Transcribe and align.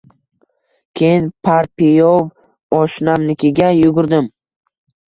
Keyin 1.01 1.27
Parpivoy 1.47 2.27
oshnamnikiga 2.81 3.73
yugurdim 3.83 4.37